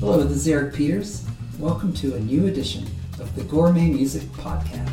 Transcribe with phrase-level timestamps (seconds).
[0.00, 1.24] Hello, this is Eric Peters.
[1.58, 2.86] Welcome to a new edition
[3.18, 4.92] of the Gourmet Music Podcast.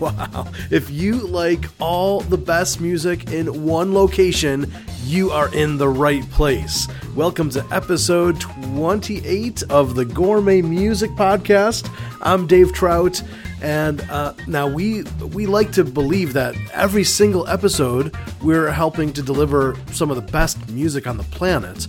[0.00, 0.46] Wow.
[0.70, 4.72] If you like all the best music in one location,
[5.04, 6.88] you are in the right place.
[7.14, 11.90] Welcome to episode 28 of the Gourmet Music Podcast.
[12.22, 13.22] I'm Dave Trout,
[13.62, 19.22] and uh, now we we like to believe that every single episode we're helping to
[19.22, 21.86] deliver some of the best music on the planet.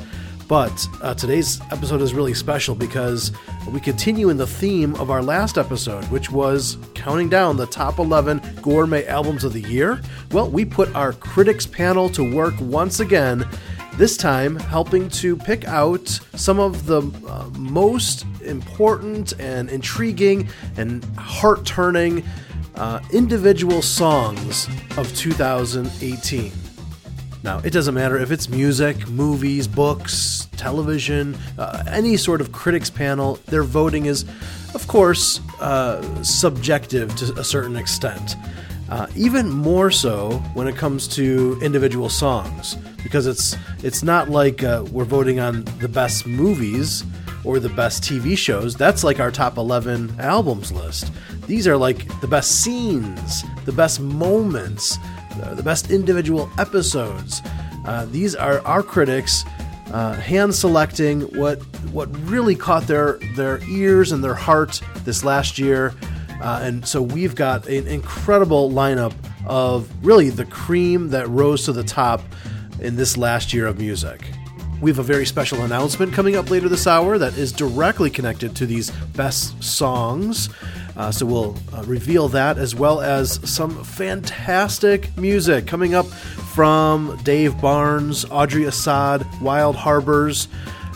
[0.48, 3.32] But uh, today's episode is really special because
[3.72, 7.98] we continue in the theme of our last episode, which was counting down the top
[7.98, 10.02] 11 gourmet albums of the year.
[10.32, 13.48] Well, we put our critics panel to work once again,
[13.98, 21.04] this time helping to pick out some of the uh, most important and intriguing and
[21.16, 22.24] heart turning
[22.76, 24.68] uh, individual songs
[24.98, 26.52] of 2018.
[27.44, 32.90] Now, it doesn't matter if it's music, movies, books, television, uh, any sort of critics
[32.90, 34.24] panel, their voting is,
[34.74, 38.38] of course, uh, subjective to a certain extent.
[38.94, 44.64] Uh, even more so when it comes to individual songs, because it's it's not like
[44.64, 47.04] uh, we're voting on the best movies
[47.44, 48.76] or the best TV shows.
[48.76, 51.12] That's like our top 11 albums list.
[51.48, 55.00] These are like the best scenes, the best moments,
[55.42, 57.42] uh, the best individual episodes.
[57.88, 59.44] Uh, these are our critics
[59.92, 61.60] uh, hand selecting what
[61.92, 65.96] what really caught their their ears and their heart this last year,
[66.42, 69.14] uh, and so we've got an incredible lineup
[69.46, 72.22] of really the cream that rose to the top
[72.80, 74.30] in this last year of music.
[74.82, 78.54] We have a very special announcement coming up later this hour that is directly connected
[78.58, 80.50] to these best songs.
[80.98, 87.18] Uh, so we'll uh, reveal that as well as some fantastic music coming up from
[87.24, 90.50] Dave Barnes, Audrey Assad, Wild Harbors,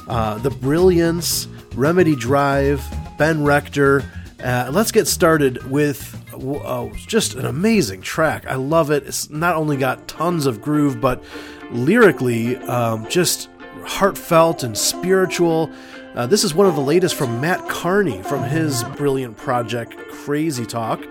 [0.07, 2.83] uh, The Brilliance, Remedy Drive,
[3.17, 4.03] Ben Rector.
[4.43, 8.45] Uh, let's get started with uh, just an amazing track.
[8.47, 9.07] I love it.
[9.07, 11.23] It's not only got tons of groove, but
[11.71, 13.49] lyrically, um, just
[13.83, 15.71] heartfelt and spiritual.
[16.13, 20.65] Uh, this is one of the latest from Mat Kearney from his brilliant project Crazy
[20.65, 21.03] Talk.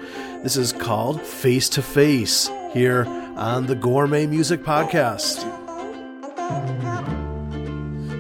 [0.43, 3.07] This is called Face to Face here
[3.37, 5.43] on the Gourmet Music Podcast.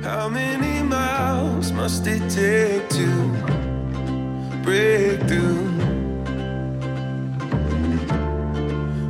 [0.02, 3.55] How many miles must it take to
[4.66, 5.68] break through?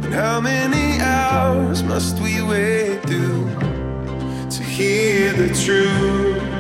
[0.05, 3.49] And how many hours must we wait through
[4.50, 6.56] to hear the truth?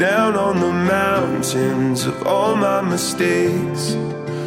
[0.00, 3.92] Down on the mountains of all my mistakes,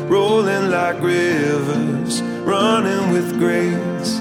[0.10, 4.18] rolling like rivers, running with grace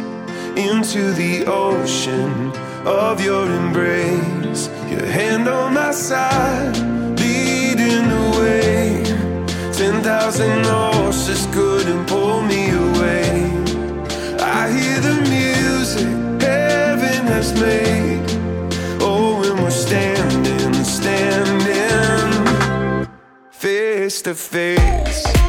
[0.58, 2.52] into the ocean
[2.84, 4.68] of your embrace.
[4.90, 6.76] Your hand on my side,
[7.18, 9.02] leading the way.
[9.72, 13.50] Ten thousand horses couldn't pull me away.
[14.38, 18.11] I hear the music heaven has made.
[24.22, 24.72] To face.
[25.24, 25.41] Face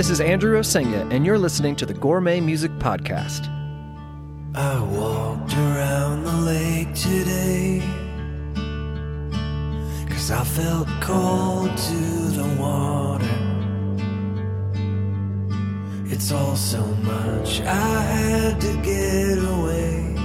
[0.00, 3.44] this is Andrew Osenga, and you're listening to the Gourmet Music Podcast.
[4.54, 7.82] I walked around the lake today
[10.08, 12.00] Cause I felt called to
[12.40, 13.36] the water
[16.06, 20.16] It's all so much I had to get away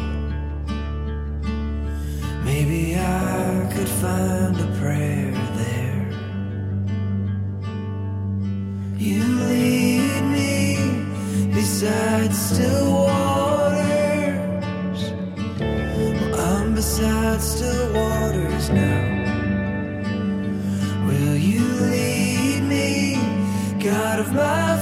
[2.46, 5.55] Maybe I could find a prayer
[8.98, 13.76] You lead me beside still waters
[16.40, 19.04] I'm beside still waters now.
[21.08, 21.62] Will you
[21.92, 23.16] lead me,
[23.84, 24.78] God of my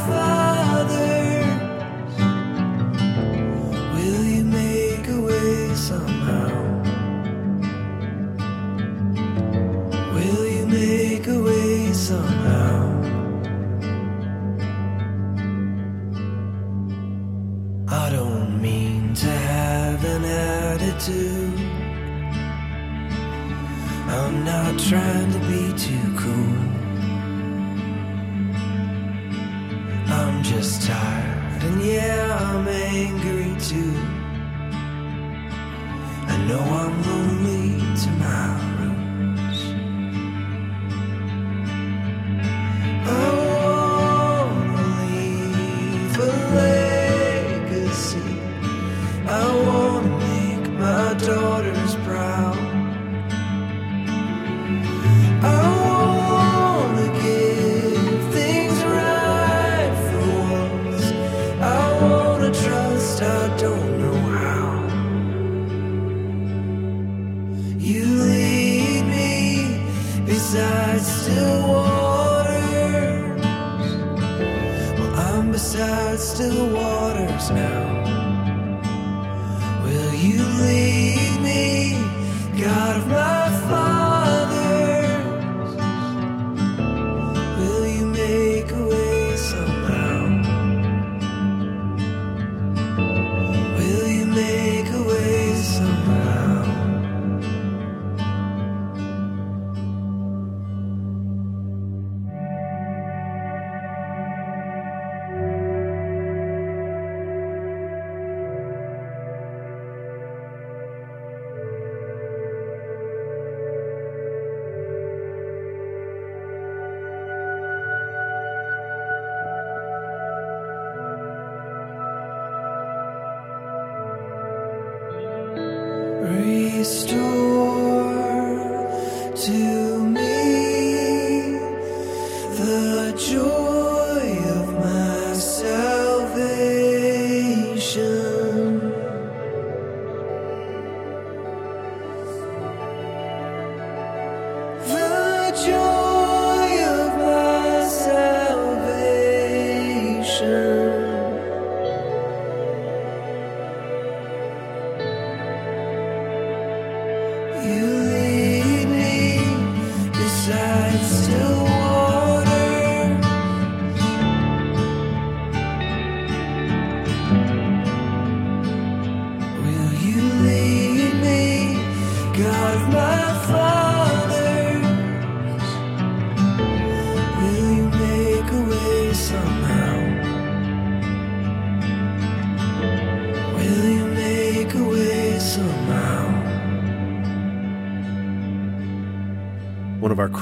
[24.89, 25.42] trying to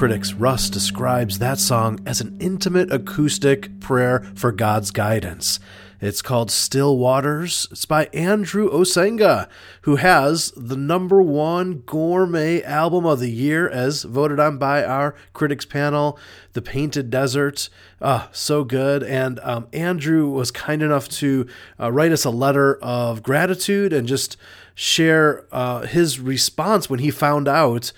[0.02, 5.60] critics, Russ, describes that song as an intimate acoustic prayer for God's guidance.
[6.00, 7.68] It's called Still Waters.
[7.70, 9.48] It's by Andrew Osenga,
[9.82, 15.14] who has the number one gourmet album of the year as voted on by our
[15.34, 16.18] critics panel,
[16.54, 17.68] The Painted Desert.
[18.00, 19.04] Ah, so good.
[19.04, 21.46] And um, Andrew was kind enough to
[21.78, 24.36] uh, write us a letter of gratitude and just
[24.74, 27.92] share uh, his response when he found out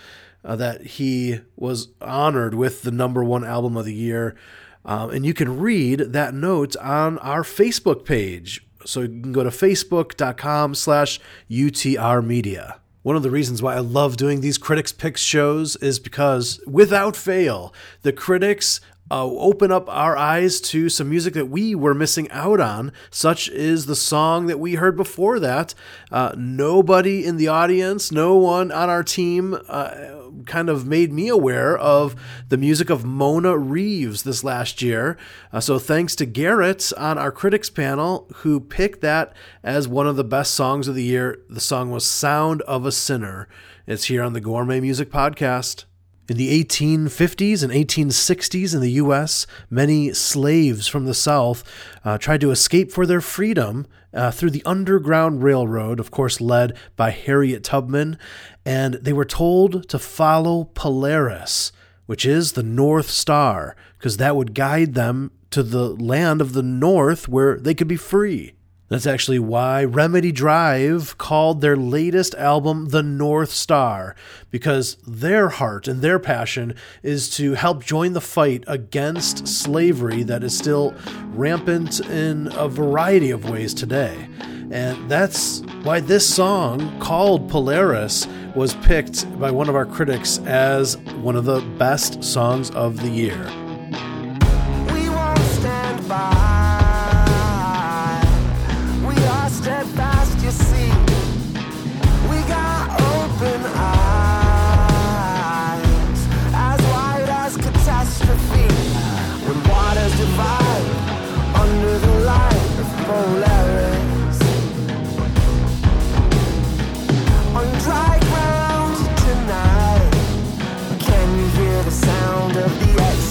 [0.45, 4.37] uh, that he was honored with the number one album of the year.
[4.85, 8.67] Um, and you can read that note on our Facebook page.
[8.85, 11.19] So you can go to facebook.com slash
[11.51, 12.81] UTR Media.
[13.03, 17.17] One of the reasons why I love doing these Critics Picks shows is because, without
[17.17, 22.31] fail, the critics uh, open up our eyes to some music that we were missing
[22.31, 25.75] out on, such is the song that we heard before that.
[26.11, 31.29] Uh, nobody in the audience, no one on our team uh, kind of made me
[31.29, 32.17] aware of
[32.49, 35.17] the music of Mona Reeves this last year.
[35.53, 40.17] Uh, so thanks to Garrett on our critics panel who picked that as one of
[40.17, 41.39] the best songs of the year.
[41.49, 43.49] The song was Sound of a Sinner.
[43.87, 45.85] It's here on the Gourmet Music Podcast.
[46.27, 51.63] In the 1850s and 1860s in the U.S., many slaves from the South
[52.03, 56.79] uh, tried to escape for their freedom uh, through the Underground Railroad, of course, led
[56.97, 58.19] by Harriet Tubman,
[58.65, 61.73] and they were told to follow Polaris,
[62.07, 66.63] which is the North Star, because that would guide them to the land of the
[66.63, 68.55] North where they could be free.
[68.89, 74.15] That's actually why Remedy Drive called their latest album The North Star,
[74.51, 80.45] because their heart and their passion is to help join the fight against slavery that
[80.45, 80.95] is still
[81.29, 84.29] rampant in a variety of ways today.
[84.71, 90.99] And that's why this song, called Polaris, was picked by one of our critics as
[91.23, 93.64] one of the best songs of the year.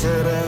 [0.03, 0.43] The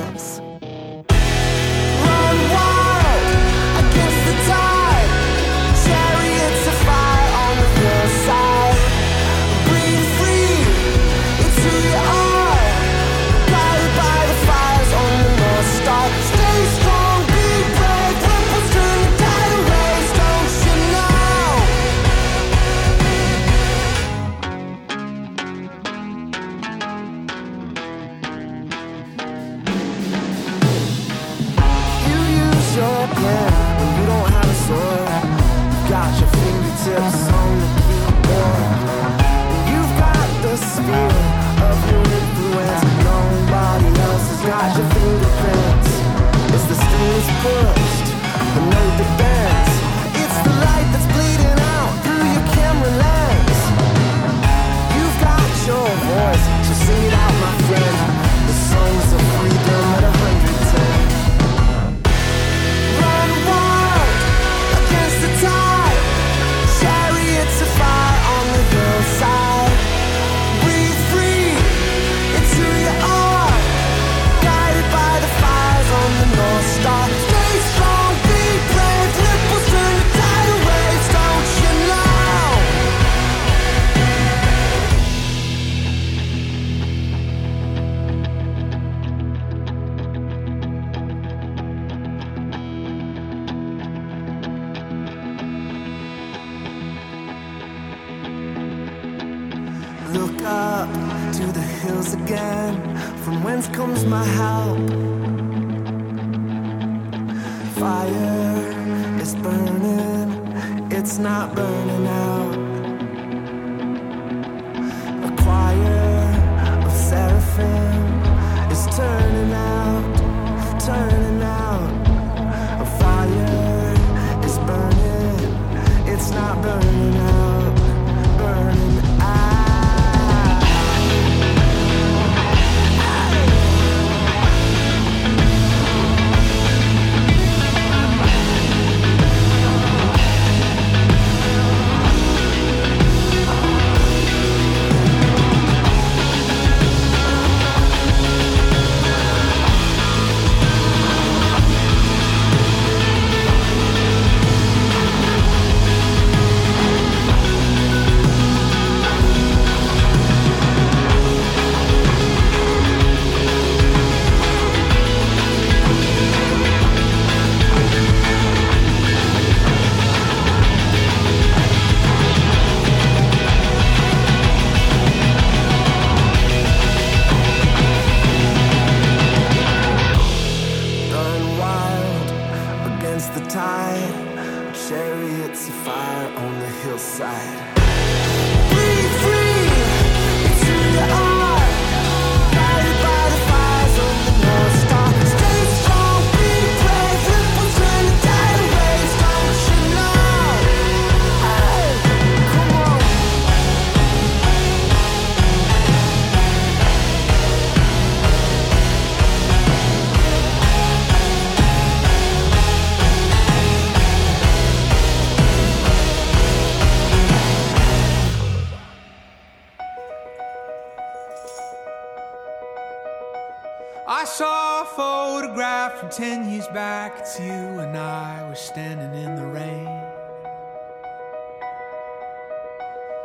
[224.08, 227.18] I saw a photograph from 10 years back.
[227.22, 229.90] It's you and I were standing in the rain.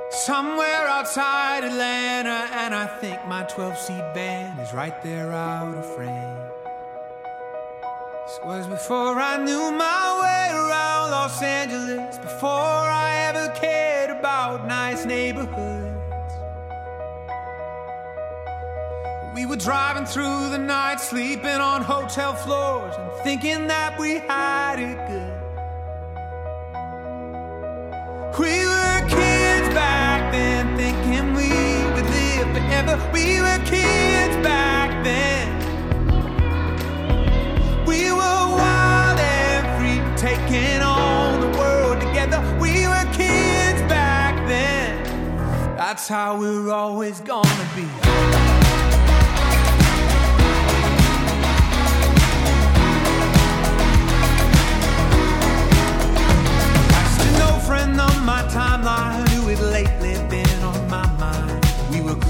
[0.08, 5.84] Somewhere outside Atlanta, and I think my 12 seat van is right there out of
[5.96, 6.38] frame.
[8.24, 14.66] This was before I knew my way around Los Angeles, before I ever cared about
[14.66, 15.89] nice neighborhoods.
[19.40, 24.78] We were driving through the night, sleeping on hotel floors, and thinking that we had
[24.78, 25.32] it good.
[28.38, 31.48] We were kids back then, thinking we
[31.94, 32.98] would live forever.
[33.14, 35.48] We were kids back then.
[37.86, 42.42] We were wild and free, taking on the world together.
[42.60, 45.02] We were kids back then.
[45.78, 48.49] That's how we're always gonna be.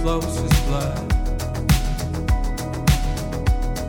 [0.01, 1.13] We were close as blood.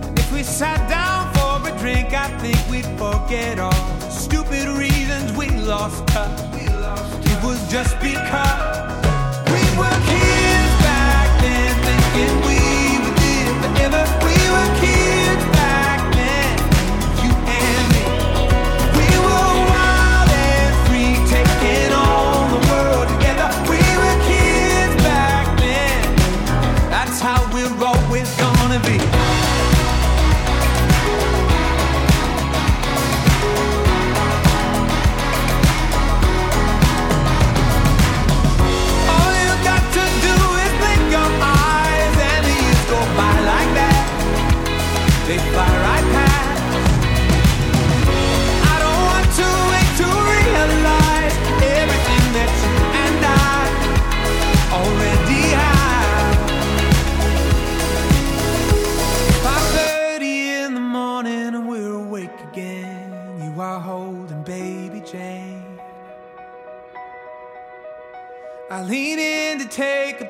[0.03, 4.67] And if we sat down for a drink, I think we'd forget all the stupid
[4.77, 6.39] reasons we lost touch.
[6.55, 8.80] It was just because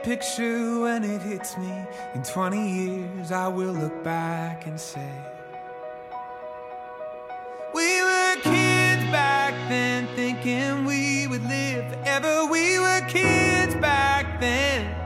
[0.04, 1.72] picture when it hits me.
[2.16, 5.12] In 20 years, I will look back and say,
[7.74, 12.46] We were kids back then, thinking we would live forever.
[12.46, 14.98] We were kids back then.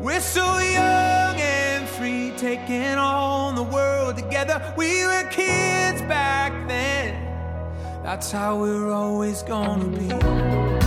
[0.00, 4.74] We're so young and free, taking on the world together.
[4.76, 7.14] We were kids back then.
[8.02, 10.81] That's how we're always gonna be.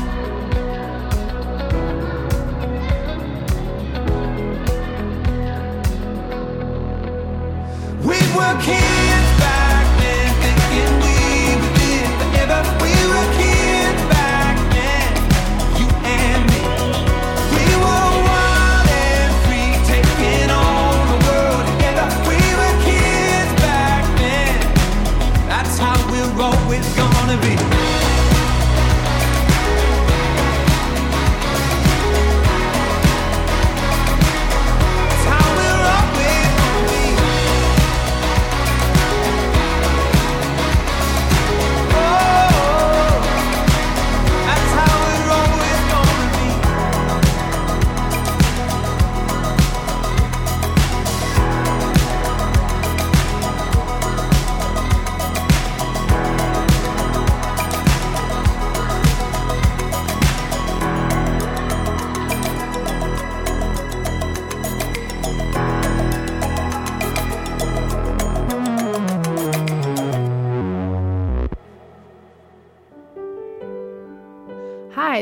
[8.46, 9.25] Were kids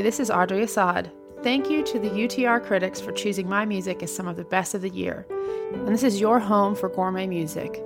[0.04, 1.10] this is Audrey Assad.
[1.44, 4.74] Thank you to the UTR critics for choosing my music as some of the best
[4.74, 5.26] of the year.
[5.72, 7.82] And this is your home for gourmet music.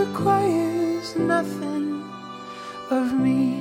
[0.00, 2.02] Requires nothing
[2.90, 3.59] of me.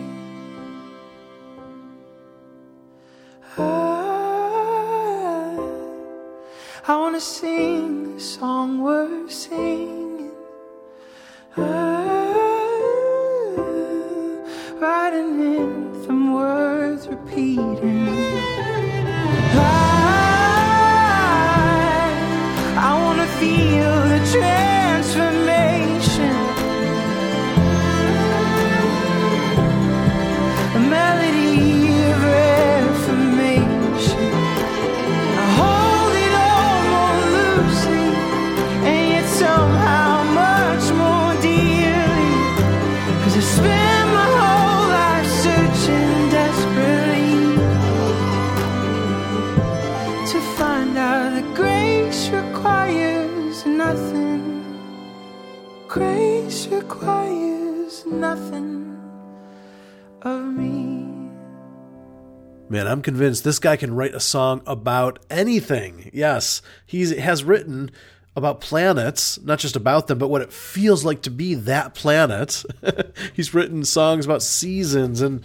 [63.09, 66.11] Convinced this guy can write a song about anything.
[66.13, 67.89] Yes, he has written
[68.35, 72.63] about planets, not just about them, but what it feels like to be that planet.
[73.33, 75.43] He's written songs about seasons and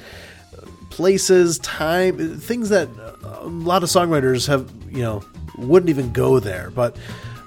[0.91, 2.91] places, time, things that
[3.23, 5.25] a lot of songwriters have, you know,
[5.57, 6.71] wouldn't even go there.
[6.71, 6.99] But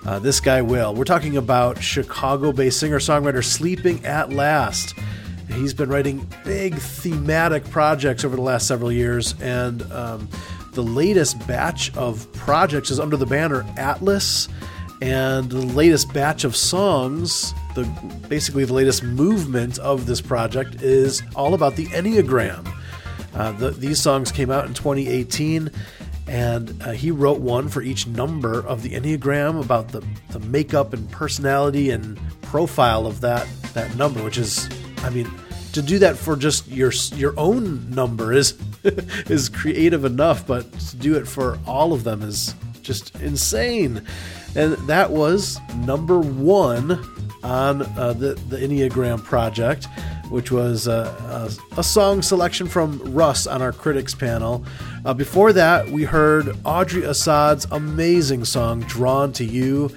[0.04, 0.96] uh, this guy will.
[0.96, 4.96] We're talking about Chicago based singer songwriter Sleeping at Last.
[5.50, 10.30] He's been writing big thematic projects over the last several years, and um,
[10.74, 14.48] the latest batch of projects is under the banner Atlas.
[15.00, 17.84] And the latest batch of songs, the
[18.30, 22.68] basically the latest movement of this project, is all about the Enneagram.
[23.36, 25.70] Uh, the, these songs came out in 2018,
[26.28, 30.94] and uh, he wrote one for each number of the Enneagram about the, the makeup
[30.94, 34.68] and personality and profile of that that number, which is,
[35.04, 35.30] I mean,
[35.74, 40.96] to do that for just your your own number is is creative enough, but to
[40.98, 44.02] do it for all of them is just insane.
[44.56, 47.00] And that was number one
[47.44, 49.88] on uh, the the Enneagram project,
[50.30, 54.66] which was uh, a, a, song selection from Russ on our critics panel.
[55.06, 59.92] Uh, before that, we heard Audrey Assad's amazing song "Drawn to You."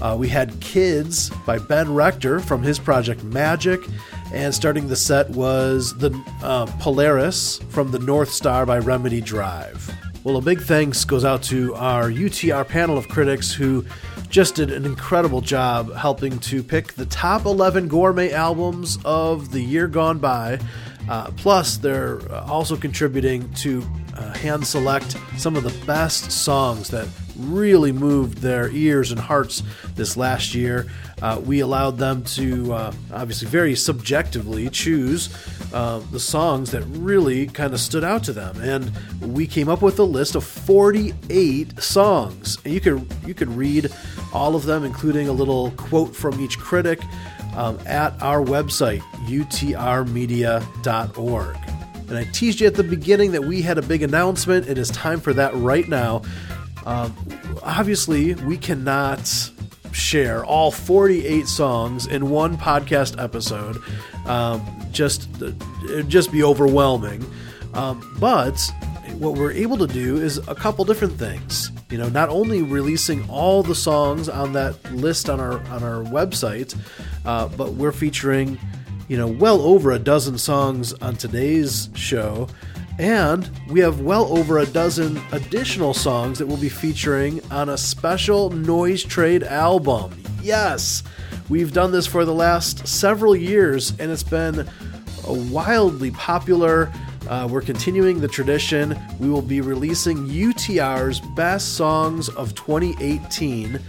[0.00, 3.80] Uh, we had "Kids" by Ben Rector from his project Magic,
[4.32, 6.10] and starting the set was the
[6.42, 9.94] uh, Polaris from the North Star by Remedy Drive.
[10.24, 13.84] Well, a big thanks goes out to our UTR panel of critics who
[14.30, 19.60] just did an incredible job helping to pick the top 11 gourmet albums of the
[19.60, 20.58] year gone by.
[21.08, 23.82] Uh, plus, they're also contributing to
[24.16, 29.62] uh, hand select some of the best songs that really moved their ears and hearts
[29.96, 30.86] this last year.
[31.22, 35.28] Uh, we allowed them to uh, obviously very subjectively choose
[35.72, 38.90] uh, the songs that really kind of stood out to them, and
[39.32, 42.58] we came up with a list of 48 songs.
[42.64, 43.88] And you could you could read
[44.32, 46.98] all of them, including a little quote from each critic,
[47.54, 51.56] um, at our website utrmedia.org.
[52.08, 54.68] And I teased you at the beginning that we had a big announcement.
[54.68, 56.22] It is time for that right now.
[56.84, 57.14] Um,
[57.62, 59.52] obviously, we cannot
[59.92, 63.76] share all 48 songs in one podcast episode.
[64.26, 65.28] Um, just
[65.84, 67.24] it'd just be overwhelming.
[67.74, 68.60] Um, but
[69.18, 71.70] what we're able to do is a couple different things.
[71.90, 76.02] You know, not only releasing all the songs on that list on our on our
[76.04, 76.76] website,
[77.24, 78.58] uh, but we're featuring,
[79.08, 82.48] you know, well over a dozen songs on today's show.
[83.02, 87.76] And we have well over a dozen additional songs that we'll be featuring on a
[87.76, 90.16] special Noise Trade album.
[90.40, 91.02] Yes,
[91.48, 94.70] we've done this for the last several years, and it's been
[95.26, 96.92] wildly popular.
[97.28, 98.96] Uh, we're continuing the tradition.
[99.18, 103.80] We will be releasing UTR's best songs of 2018,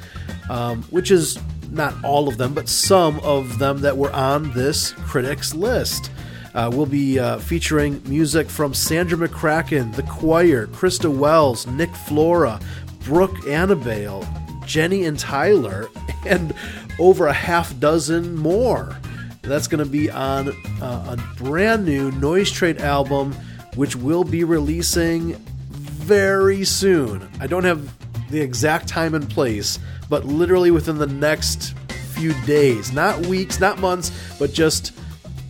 [0.49, 1.37] um, which is
[1.69, 6.09] not all of them, but some of them that were on this critics list.
[6.53, 12.59] Uh, we'll be uh, featuring music from Sandra McCracken, The Choir, Christa Wells, Nick Flora,
[13.05, 14.25] Brooke Annibale,
[14.65, 15.89] Jenny and Tyler,
[16.25, 16.53] and
[16.99, 18.95] over a half dozen more.
[19.41, 20.49] That's going to be on
[20.81, 23.33] uh, a brand new Noise Trade album,
[23.75, 25.33] which will be releasing
[25.69, 27.27] very soon.
[27.39, 27.91] I don't have
[28.29, 31.75] the exact time and place, but literally within the next
[32.13, 34.93] few days, not weeks, not months, but just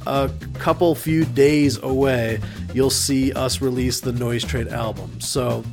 [0.05, 2.39] a couple few days away,
[2.73, 5.19] you'll see us release the Noise Trade album.
[5.19, 5.63] So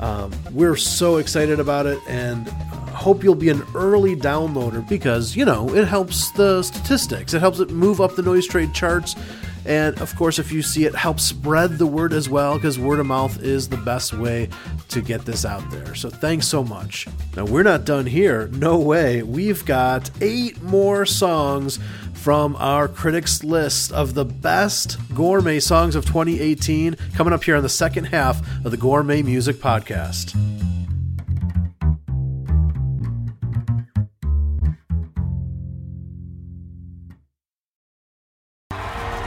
[0.00, 5.44] um, we're so excited about it and hope you'll be an early downloader because, you
[5.44, 7.34] know, it helps the statistics.
[7.34, 9.14] It helps it move up the Noise Trade charts.
[9.66, 13.00] And of course, if you see it, help spread the word as well because word
[13.00, 14.48] of mouth is the best way
[14.88, 15.94] to get this out there.
[15.94, 17.06] So thanks so much.
[17.36, 18.48] Now, we're not done here.
[18.48, 19.22] No way.
[19.22, 21.78] We've got eight more songs
[22.18, 27.62] from our critics list of the best gourmet songs of 2018 coming up here on
[27.62, 30.34] the second half of the Gourmet Music Podcast.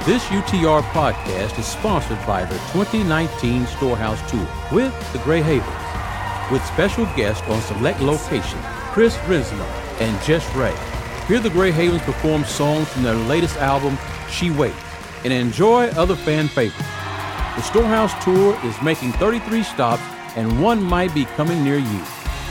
[0.05, 6.65] This UTR podcast is sponsored by the 2019 Storehouse Tour with the Grey Havens, with
[6.65, 9.65] special guests on select locations Chris Rinslow
[9.99, 11.00] and Jess Ray.
[11.27, 13.97] Hear the Grey Havens perform songs from their latest album,
[14.29, 14.75] She Waits,
[15.23, 16.87] and enjoy other fan favorites.
[17.55, 20.01] The Storehouse Tour is making 33 stops,
[20.35, 22.01] and one might be coming near you.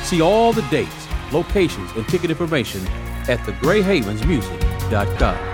[0.03, 2.87] See all the dates, locations, and ticket information
[3.29, 5.50] at thegreyhavensmusic.com.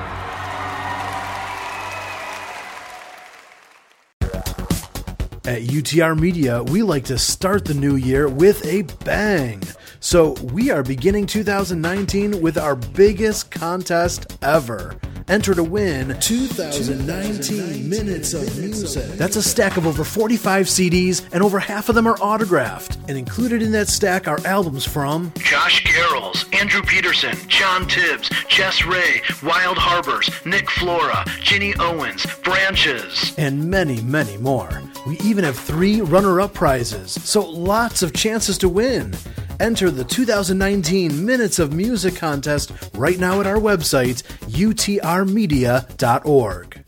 [5.47, 9.63] At UTR Media, we like to start the new year with a bang.
[10.01, 14.99] So we are beginning 2019 with our biggest contest ever.
[15.29, 19.05] Enter to win 2019 minutes of music.
[19.18, 22.97] That's a stack of over 45 CDs, and over half of them are autographed.
[23.09, 28.85] And included in that stack are albums from Josh Garrels, Andrew Peterson, John Tibbs, Jess
[28.85, 33.35] Ray, Wild Harbors, Nick Flora, Ginny Owens, Branches.
[33.37, 34.81] and many, many more.
[35.09, 39.12] We even have three runner up prizes, so lots of chances to win.
[39.61, 46.83] Enter the 2019 Minutes of Music contest right now at our website, utrmedia.org.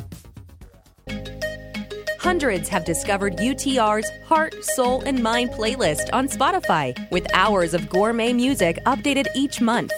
[2.18, 8.34] Hundreds have discovered UTR's Heart, Soul, and Mind playlist on Spotify with hours of gourmet
[8.34, 9.92] music updated each month.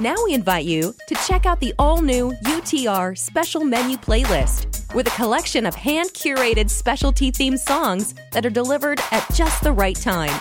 [0.00, 5.08] Now we invite you to check out the all new UTR Special Menu playlist with
[5.08, 9.96] a collection of hand curated specialty themed songs that are delivered at just the right
[9.96, 10.40] time.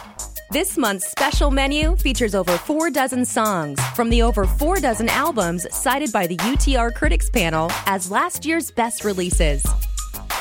[0.51, 5.65] This month's special menu features over four dozen songs from the over four dozen albums
[5.73, 9.65] cited by the UTR Critics Panel as last year's best releases.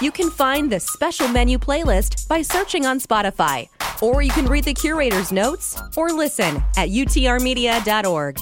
[0.00, 3.68] You can find the special menu playlist by searching on Spotify,
[4.02, 8.40] or you can read the curator's notes or listen at utrmedia.org.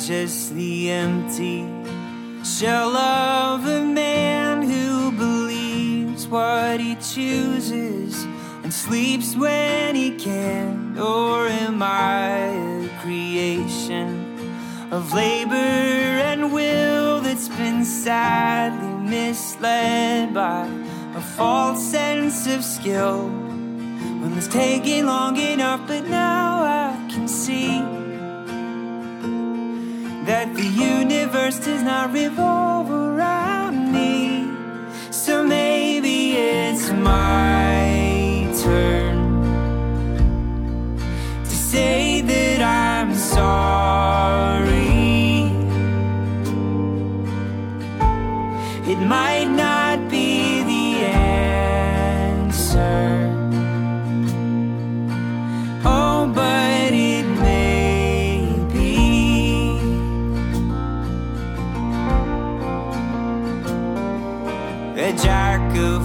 [0.00, 1.60] just the empty
[2.42, 8.24] shell of a man who believes what he chooses
[8.62, 10.98] and sleeps when he can?
[10.98, 12.28] Or am I
[12.84, 14.38] a creation
[14.90, 20.66] of labor and will that's been sadly misled by
[21.14, 23.28] a false sense of skill?
[24.22, 27.80] Well, it's taking long enough, but now I can see
[30.54, 34.48] the universe does not revolve around me.
[35.10, 37.69] So maybe it's my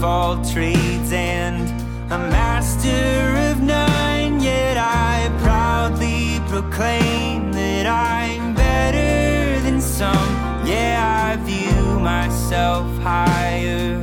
[0.06, 1.68] all trades and
[2.12, 4.40] a master of none.
[4.40, 10.30] Yet I proudly proclaim that I'm better than some.
[10.66, 13.98] Yeah, I view myself higher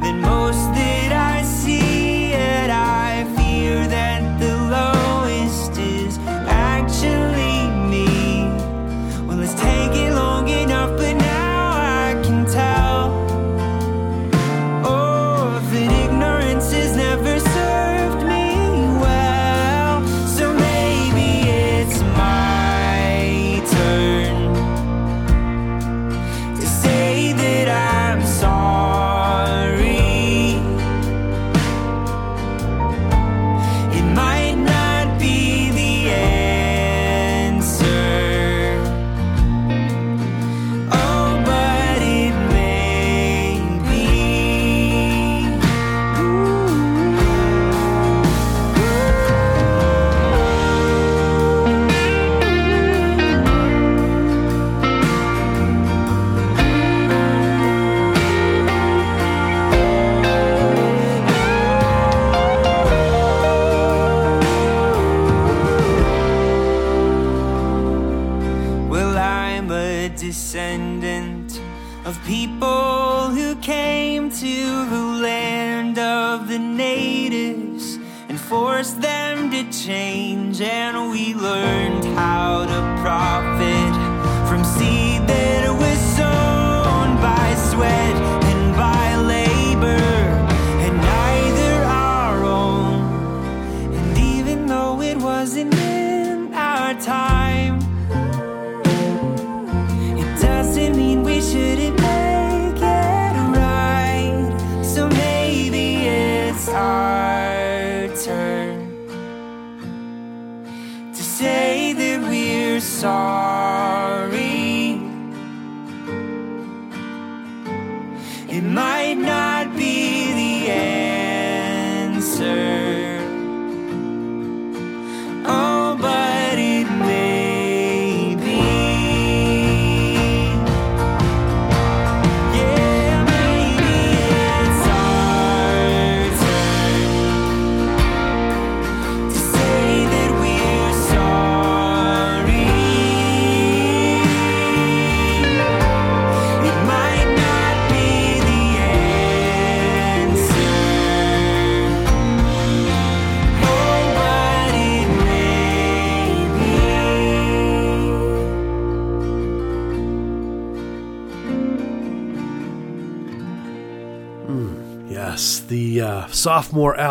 [0.00, 0.75] than most.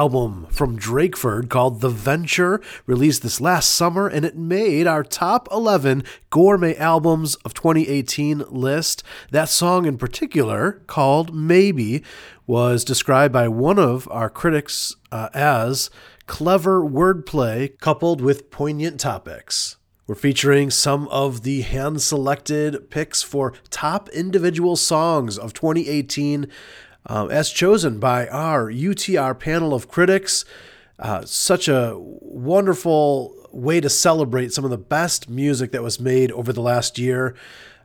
[0.05, 5.47] Album from Drakeford called The Venture released this last summer and it made our top
[5.51, 9.01] 11 gourmet albums of 2018 list.
[9.31, 12.03] That song in particular, called Maybe,
[12.45, 15.89] was described by one of our critics uh, as
[16.27, 19.77] clever wordplay coupled with poignant topics.
[20.05, 26.45] We're featuring some of the hand selected picks for top individual songs of 2018
[27.05, 30.45] um, as chosen by our UTR panel of critics.
[30.97, 36.31] Uh, such a wonderful way to celebrate some of the best music that was made
[36.31, 37.35] over the last year.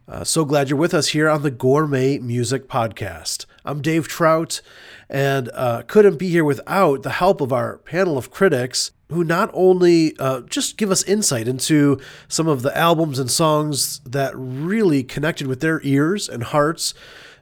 [0.08, 3.46] Uh, so glad you're with us here on the Gourmet Music Podcast.
[3.64, 4.60] I'm Dave Trout,
[5.08, 9.50] and uh, couldn't be here without the help of our panel of critics who not
[9.52, 15.02] only uh, just give us insight into some of the albums and songs that really
[15.02, 16.94] connected with their ears and hearts,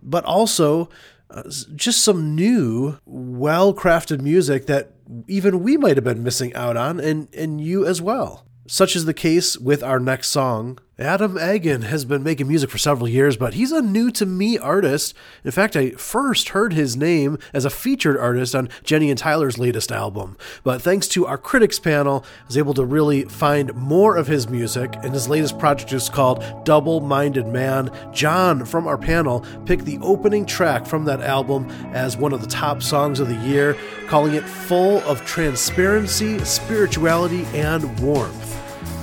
[0.03, 0.89] but also
[1.31, 1.43] uh,
[1.75, 4.93] just some new, well crafted music that
[5.27, 8.47] even we might have been missing out on, and, and you as well.
[8.67, 10.79] Such is the case with our next song.
[11.01, 14.59] Adam Egan has been making music for several years, but he's a new to me
[14.59, 15.15] artist.
[15.45, 19.59] In fact, I first heard his name as a featured artist on Jenny and Tyler's
[19.59, 20.37] latest album.
[20.65, 24.49] But thanks to our critics panel, I was able to really find more of his
[24.49, 27.93] music, and his latest project is called Double Minded Man.
[28.13, 32.49] John from our panel picked the opening track from that album as one of the
[32.49, 33.77] top songs of the year,
[34.09, 38.58] calling it full of transparency, spirituality, and warmth.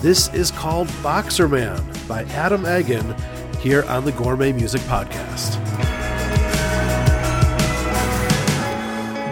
[0.06, 3.16] This is called Boxer Man by Adam Egan
[3.60, 5.56] here on the Gourmet Music Podcast.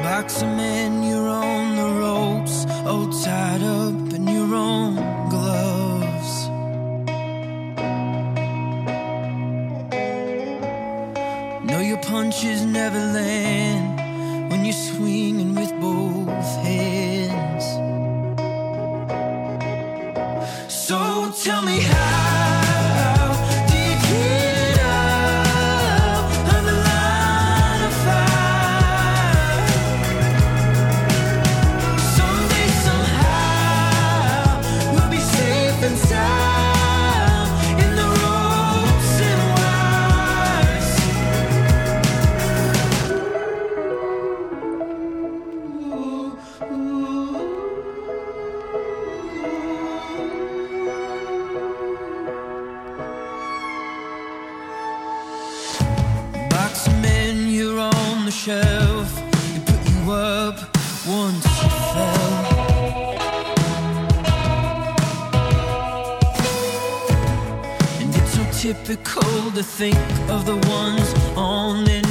[0.01, 4.95] Boxer man, you're on the ropes, all tied up in your own
[5.30, 6.47] gloves.
[11.69, 16.13] No, your punches never land when you're swinging with both
[16.43, 16.55] once
[20.86, 22.22] So tell me how
[68.64, 69.97] typical to think
[70.30, 72.03] of the ones on their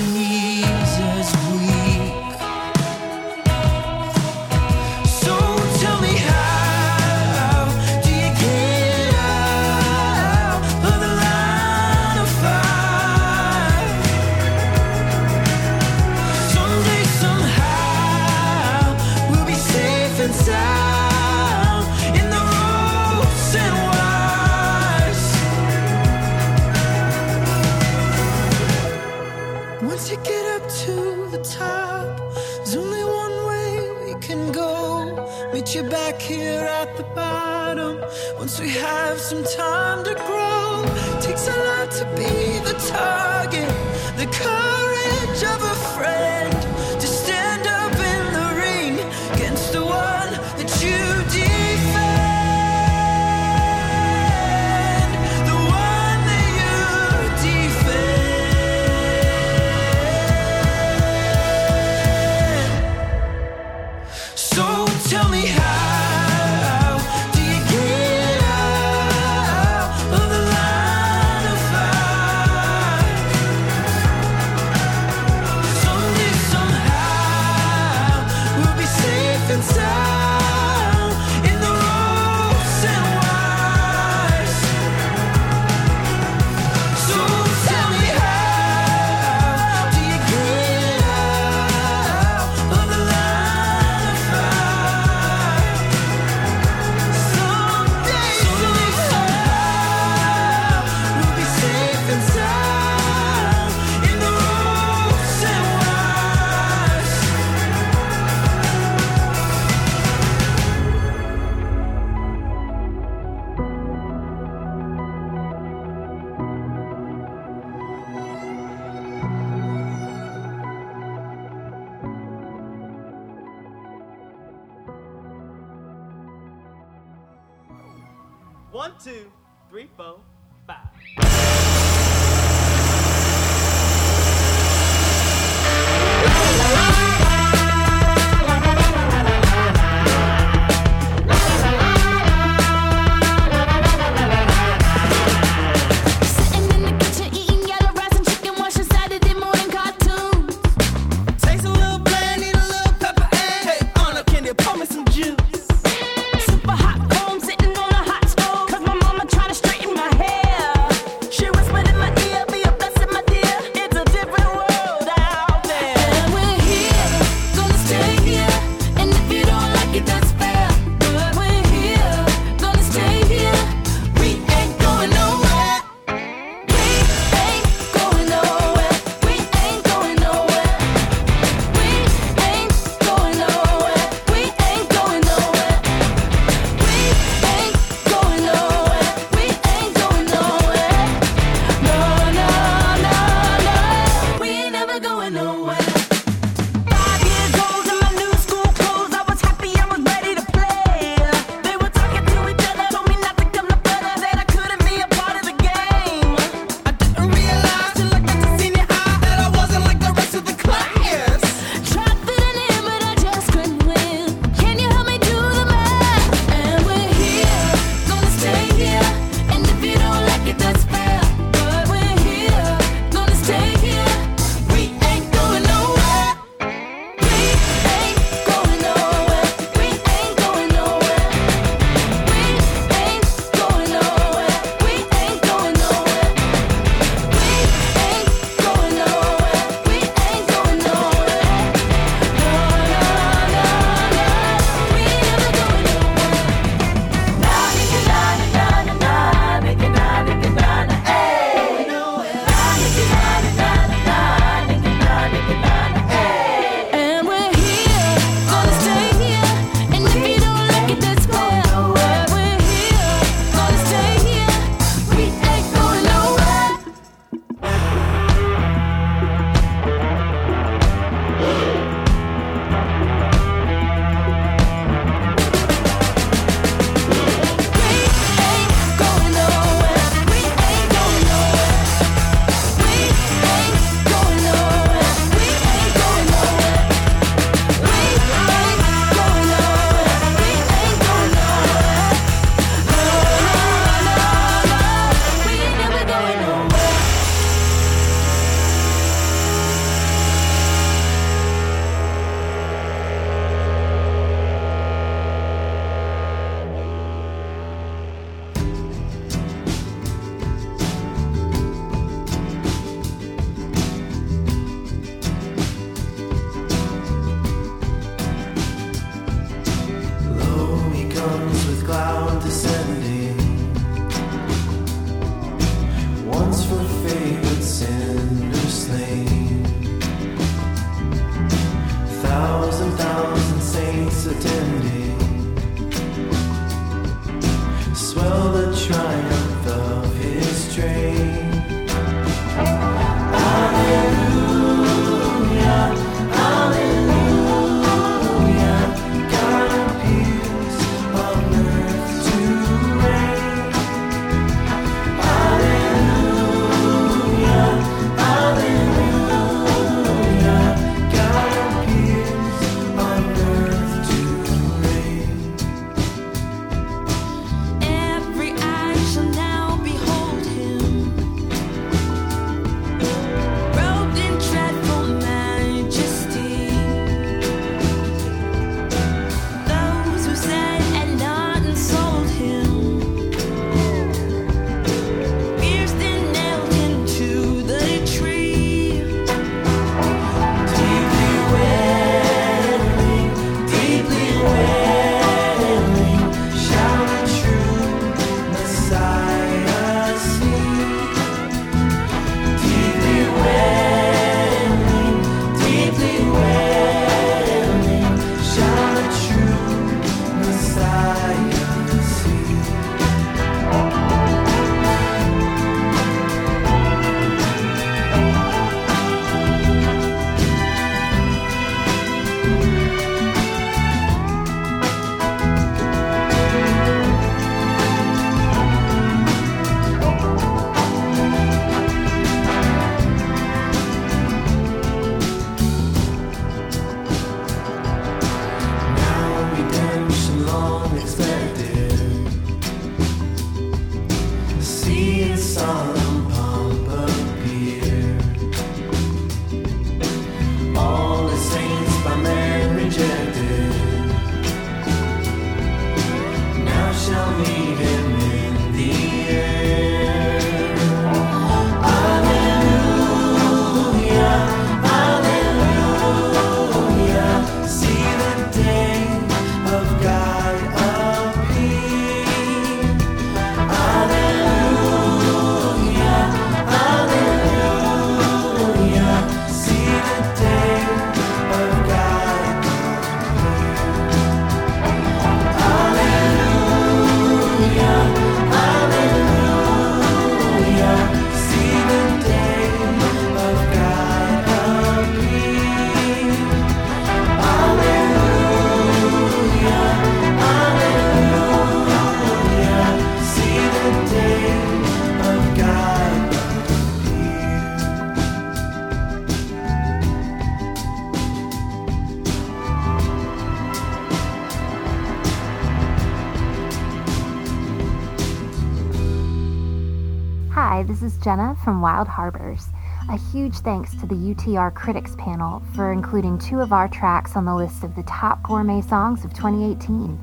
[521.63, 522.69] from Wild Harbors.
[523.11, 527.45] A huge thanks to the UTR Critics Panel for including two of our tracks on
[527.45, 530.19] the list of the top gourmet songs of 2018.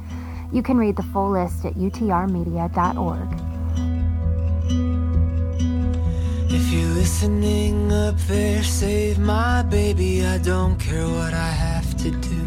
[0.52, 3.30] You can read the full list at utrmedia.org.
[6.52, 10.26] If you're listening up there, save my baby.
[10.26, 12.46] I don't care what I have to do.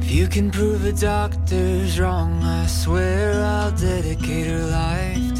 [0.00, 5.31] If you can prove a doctor's wrong, I swear I'll dedicate her life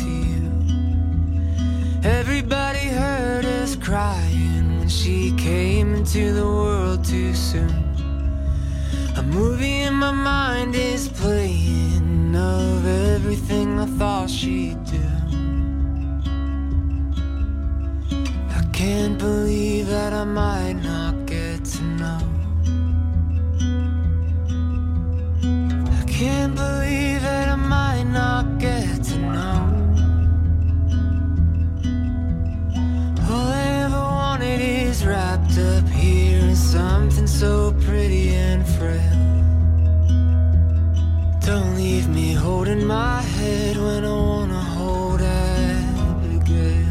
[3.92, 7.76] crying when she came into the world too soon.
[9.18, 15.08] A movie in my mind is playing of everything I thought she'd do.
[18.58, 22.22] I can't believe that I might not get to know.
[26.00, 28.81] I can't believe that I might not get
[36.72, 39.18] something so pretty and frail.
[41.44, 46.86] Don't leave me holding my head when I wanna hold Abigail.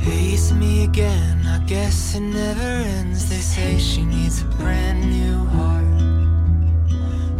[0.00, 1.38] It's me again.
[1.46, 3.30] I guess it never ends.
[3.30, 5.98] They say she needs a brand new heart.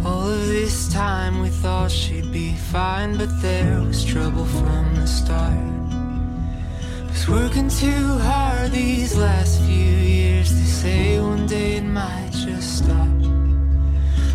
[0.03, 5.05] All of this time we thought she'd be fine, but there was trouble from the
[5.05, 5.80] start
[7.27, 12.79] was working too hard these last few years to say one day it might just
[12.79, 13.07] stop.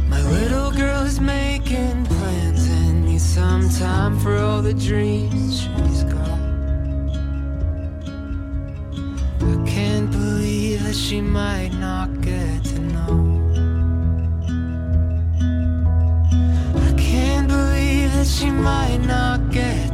[0.08, 6.04] My little girl is making plans and needs some time for all the dreams she's
[6.04, 6.40] got.
[9.40, 13.16] I can't believe that she might not get to know.
[16.88, 19.85] I can't believe that she might not get.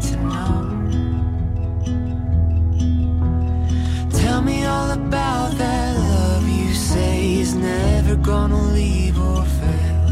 [4.93, 10.09] About that love you say is never gonna leave or fail.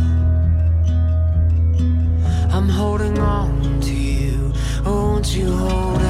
[2.50, 4.52] I'm holding on to you.
[4.86, 6.09] Oh, won't you hold Abigail?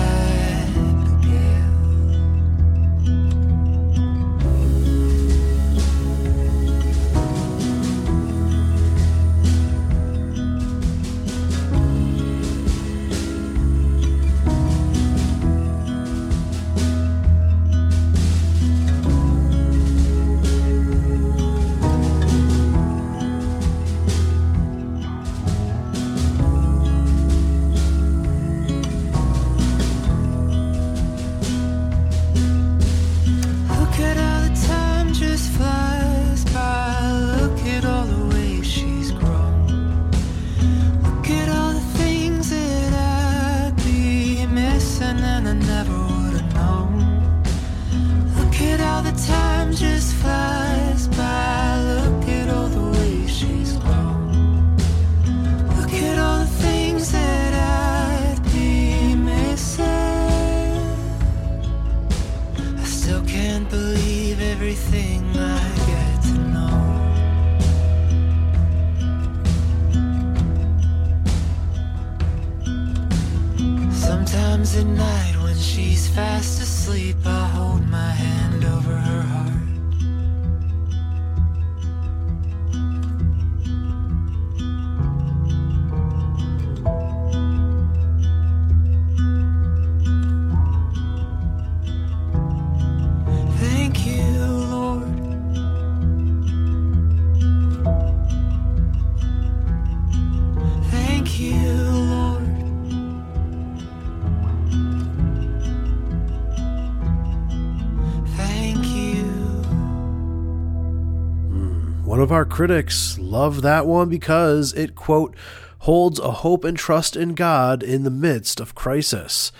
[112.20, 115.34] One of our critics loved that one because it, quote,
[115.78, 119.52] holds a hope and trust in God in the midst of crisis.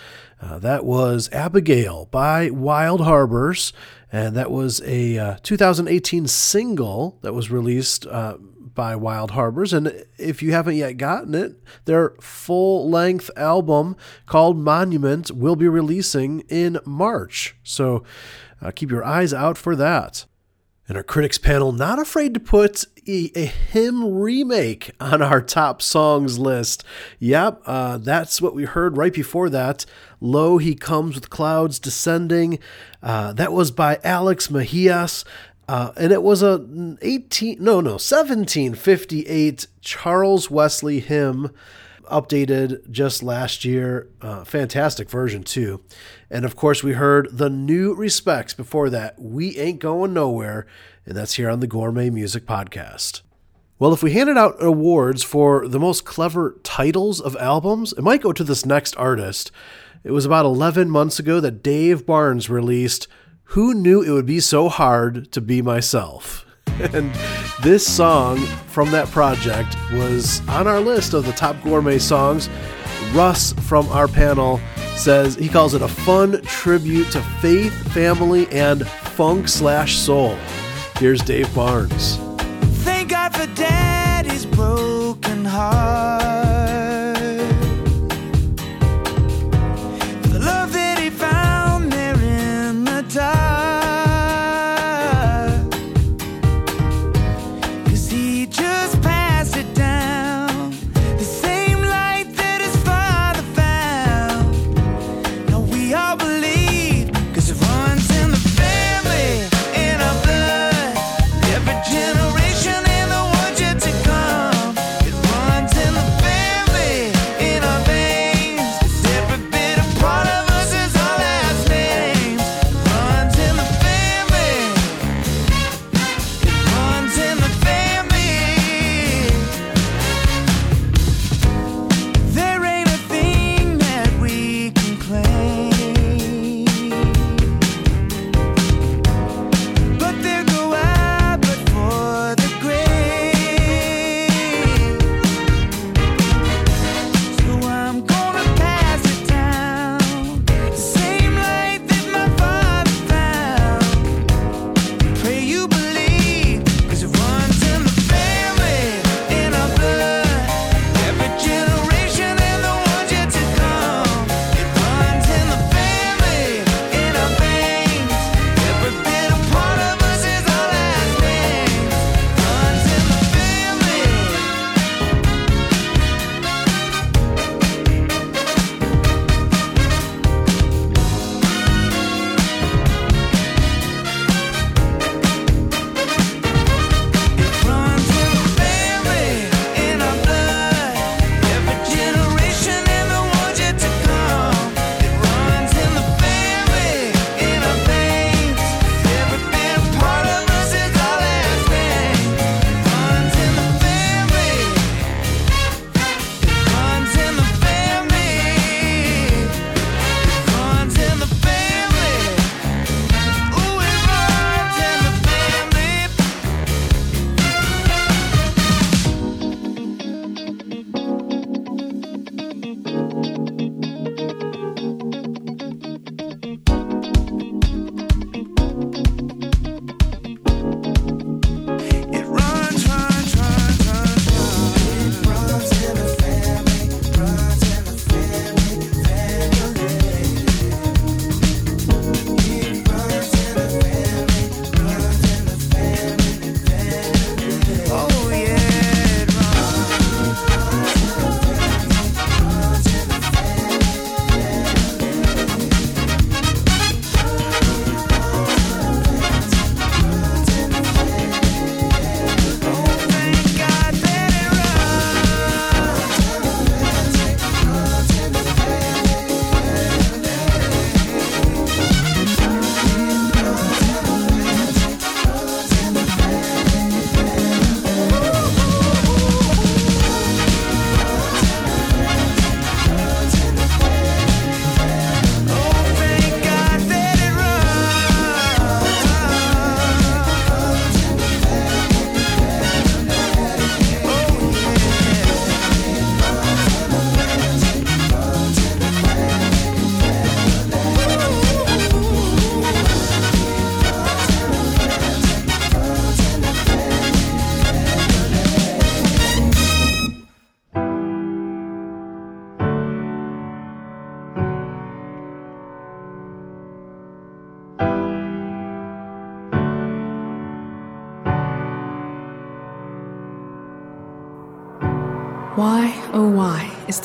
[0.42, 3.72] Uh, that was Abigail by Wild Harbors,
[4.12, 9.72] and that was a uh, 2018 single that was released uh, by Wild Harbors.
[9.72, 13.96] And if you haven't yet gotten it, their full length album
[14.26, 17.56] called Monument will be releasing in March.
[17.62, 18.04] So
[18.60, 20.26] uh, keep your eyes out for that.
[20.90, 25.82] And our critics panel not afraid to put a, a hymn remake on our top
[25.82, 26.82] songs list.
[27.20, 29.86] Yep, uh, that's what we heard right before that.
[30.20, 32.58] Lo, he comes with clouds descending.
[33.04, 35.22] Uh, that was by Alex Mahias.
[35.68, 36.66] Uh, and it was a
[37.02, 41.52] 18 no no 1758 Charles Wesley hymn
[42.10, 44.08] updated just last year.
[44.20, 45.82] Uh, fantastic version, too.
[46.30, 49.18] And of course, we heard the new respects before that.
[49.18, 50.66] We ain't going nowhere.
[51.06, 53.22] And that's here on the Gourmet Music Podcast.
[53.78, 58.20] Well, if we handed out awards for the most clever titles of albums, it might
[58.20, 59.50] go to this next artist.
[60.04, 63.08] It was about 11 months ago that Dave Barnes released
[63.44, 66.44] Who Knew It Would Be So Hard to Be Myself?
[66.94, 67.14] And
[67.62, 72.48] this song from that project was on our list of the top gourmet songs.
[73.12, 74.60] Russ from our panel
[74.96, 80.36] says he calls it a fun tribute to faith, family, and funk slash soul.
[80.96, 82.16] Here's Dave Barnes.
[82.82, 86.39] Thank God for daddy's broken heart.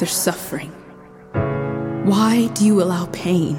[0.02, 0.72] Is suffering?
[2.06, 3.58] Why do you allow pain?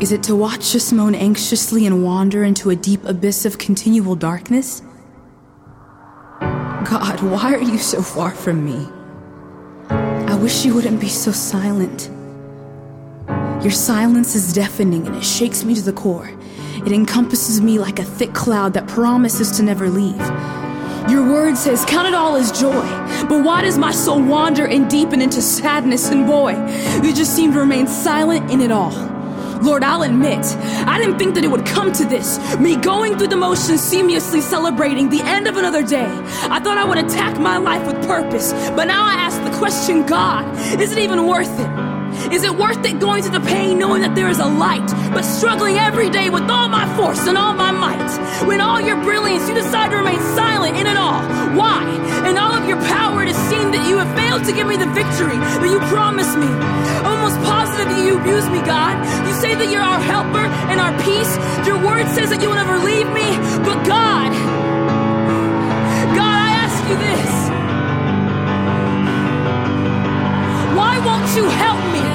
[0.00, 4.14] Is it to watch us moan anxiously and wander into a deep abyss of continual
[4.14, 4.82] darkness?
[6.40, 8.86] God, why are you so far from me?
[9.88, 12.10] I wish you wouldn't be so silent.
[13.62, 16.30] Your silence is deafening and it shakes me to the core.
[16.84, 20.20] It encompasses me like a thick cloud that promises to never leave.
[21.08, 22.82] Your word says, Count it all as joy.
[23.28, 26.10] But why does my soul wander and deepen into sadness?
[26.10, 26.52] And boy,
[27.02, 28.92] you just seem to remain silent in it all.
[29.62, 30.44] Lord, I'll admit,
[30.86, 32.38] I didn't think that it would come to this.
[32.58, 36.06] Me going through the motions, seamlessly celebrating the end of another day.
[36.50, 38.52] I thought I would attack my life with purpose.
[38.52, 40.44] But now I ask the question God,
[40.80, 41.85] is it even worth it?
[42.32, 45.22] Is it worth it going through the pain knowing that there is a light, but
[45.22, 48.10] struggling every day with all my force and all my might?
[48.46, 51.22] When all your brilliance, you decide to remain silent in it all.
[51.56, 51.82] Why?
[52.28, 54.76] In all of your power, it has seemed that you have failed to give me
[54.76, 56.50] the victory that you promised me.
[57.06, 58.98] Almost positive that you abuse me, God.
[59.26, 61.32] You say that you're our helper and our peace.
[61.66, 63.28] Your word says that you will never leave me.
[63.62, 64.30] But God,
[66.18, 67.35] God, I ask you this.
[71.34, 72.06] You help me?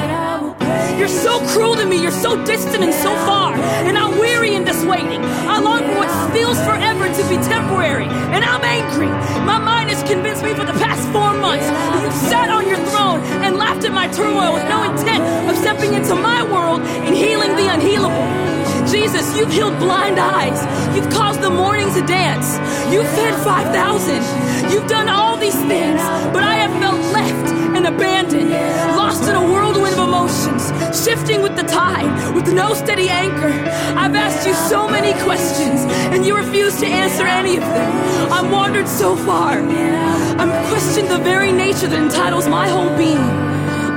[0.97, 4.63] You're so cruel to me, you're so distant and so far, and I'm weary in
[4.63, 5.19] this waiting.
[5.49, 9.07] I long for what feels forever to be temporary, and I'm angry.
[9.43, 12.77] My mind has convinced me for the past four months that you've sat on your
[12.91, 17.15] throne and laughed at my turmoil with no intent of stepping into my world and
[17.15, 18.50] healing the unhealable.
[18.89, 20.59] Jesus, you've healed blind eyes.
[20.95, 22.57] You've caused the morning to dance.
[22.91, 24.71] You've fed 5,000.
[24.71, 26.01] You've done all these things,
[26.33, 28.51] but I have felt left and abandoned,
[28.95, 30.71] lost in a whirlwind of emotions,
[31.03, 33.51] shifting with the tide, with no steady anchor.
[33.97, 35.81] I've asked you so many questions,
[36.13, 38.31] and you refuse to answer any of them.
[38.31, 39.53] I've wandered so far.
[39.59, 43.17] I've questioned the very nature that entitles my whole being.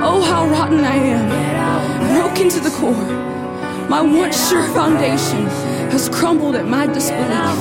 [0.07, 3.34] Oh, how rotten I am, broken to the core.
[3.89, 5.45] My once sure foundation
[5.93, 7.59] has crumbled at my disbelief.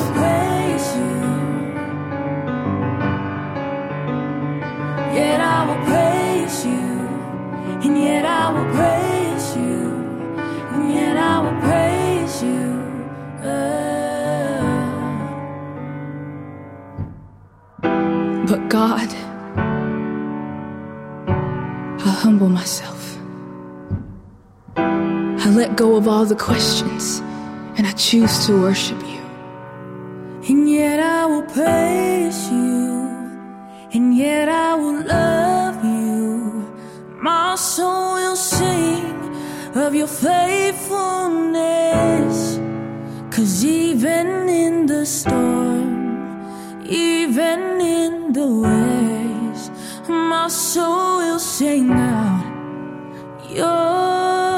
[5.15, 6.87] Yet I will praise you,
[7.85, 9.79] and yet I will praise you,
[10.75, 12.65] and yet I will praise you.
[18.51, 19.11] But God,
[22.09, 22.94] I humble myself.
[25.55, 27.23] Let go of all the questions
[27.77, 29.23] and I choose to worship you.
[30.49, 32.91] And yet I will praise you,
[33.95, 36.67] and yet I will love you.
[37.23, 39.15] My soul will sing
[39.75, 42.59] of your faithfulness.
[43.35, 46.43] Cause even in the storm,
[46.85, 49.71] even in the waves,
[50.09, 52.45] my soul will sing out
[53.51, 54.54] your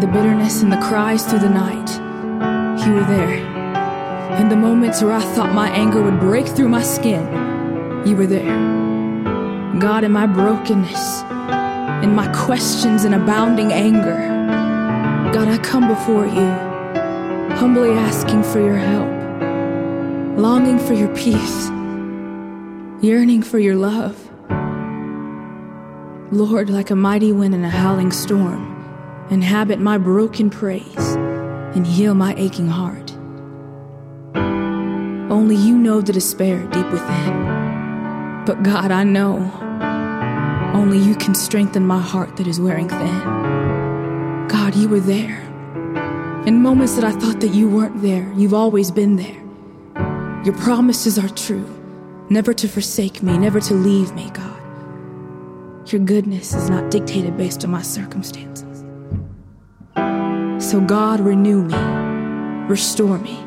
[0.00, 1.90] the bitterness and the cries through the night,
[2.86, 3.34] you were there.
[4.40, 7.22] In the moments where I thought my anger would break through my skin,
[8.06, 8.56] you were there.
[9.78, 11.20] God, in my brokenness,
[12.02, 14.16] in my questions and abounding anger,
[15.34, 16.48] God, I come before you,
[17.56, 19.08] humbly asking for your help,
[20.38, 21.68] longing for your peace,
[23.02, 24.30] yearning for your love.
[26.32, 28.69] Lord, like a mighty wind in a howling storm,
[29.30, 31.14] inhabit my broken praise
[31.74, 33.12] and heal my aching heart.
[35.30, 38.44] Only you know the despair deep within.
[38.44, 39.36] But God, I know
[40.74, 44.48] only you can strengthen my heart that is wearing thin.
[44.48, 45.40] God, you were there.
[46.46, 49.40] In moments that I thought that you weren't there, you've always been there.
[50.44, 51.68] Your promises are true,
[52.30, 55.92] never to forsake me, never to leave me, God.
[55.92, 58.69] Your goodness is not dictated based on my circumstances.
[60.60, 61.74] So, God, renew me,
[62.68, 63.42] restore me,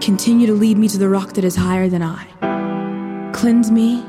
[0.00, 3.32] continue to lead me to the rock that is higher than I.
[3.34, 4.04] Cleanse me,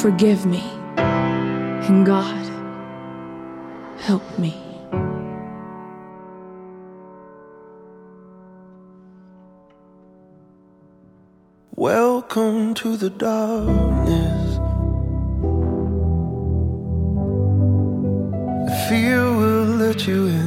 [0.00, 0.62] forgive me,
[0.96, 2.44] and God,
[3.98, 4.56] help me.
[11.72, 14.56] Welcome to the darkness.
[18.88, 20.45] Fear will let you in.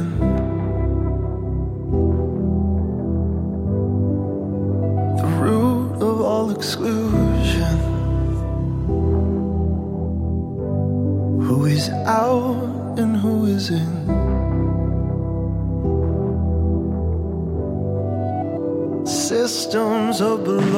[19.06, 20.69] systems of belief.